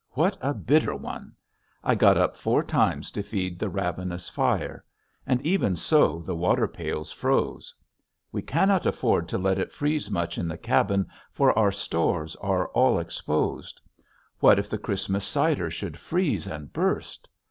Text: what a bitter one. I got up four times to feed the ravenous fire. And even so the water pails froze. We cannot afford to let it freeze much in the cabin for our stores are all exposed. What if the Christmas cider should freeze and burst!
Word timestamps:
what 0.13 0.35
a 0.41 0.51
bitter 0.51 0.95
one. 0.95 1.31
I 1.83 1.93
got 1.93 2.17
up 2.17 2.35
four 2.35 2.63
times 2.63 3.11
to 3.11 3.21
feed 3.21 3.59
the 3.59 3.69
ravenous 3.69 4.27
fire. 4.29 4.83
And 5.27 5.39
even 5.45 5.75
so 5.75 6.23
the 6.25 6.35
water 6.35 6.67
pails 6.67 7.11
froze. 7.11 7.71
We 8.31 8.41
cannot 8.41 8.87
afford 8.87 9.27
to 9.27 9.37
let 9.37 9.59
it 9.59 9.71
freeze 9.71 10.09
much 10.09 10.39
in 10.39 10.47
the 10.47 10.57
cabin 10.57 11.05
for 11.31 11.55
our 11.55 11.71
stores 11.71 12.35
are 12.37 12.69
all 12.69 12.97
exposed. 12.97 13.79
What 14.39 14.57
if 14.57 14.69
the 14.71 14.79
Christmas 14.79 15.23
cider 15.23 15.69
should 15.69 15.99
freeze 15.99 16.47
and 16.47 16.73
burst! 16.73 17.27